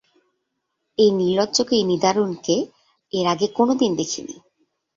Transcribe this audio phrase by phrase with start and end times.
[0.97, 2.55] এই নির্লজ্জকে এই নিদারুণকে
[3.13, 4.35] এর আগে কোনোদিন দেখি নি।